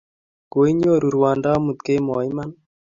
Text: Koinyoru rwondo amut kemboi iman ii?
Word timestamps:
Koinyoru 0.51 1.07
rwondo 1.15 1.47
amut 1.55 1.77
kemboi 1.85 2.27
iman 2.31 2.49
ii? 2.53 2.59